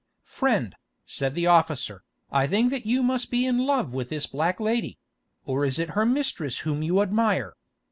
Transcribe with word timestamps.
"Friend," 0.25 0.73
said 1.05 1.35
the 1.35 1.45
officer, 1.45 2.01
"I 2.31 2.47
think 2.47 2.71
that 2.71 2.87
you 2.87 3.03
must 3.03 3.29
be 3.29 3.45
in 3.45 3.59
love 3.59 3.93
with 3.93 4.09
this 4.09 4.25
black 4.25 4.59
lady; 4.59 4.97
or 5.45 5.63
is 5.63 5.77
it 5.77 5.91
her 5.91 6.07
mistress 6.07 6.61
whom 6.65 6.81
you 6.81 7.03
admire? 7.03 7.53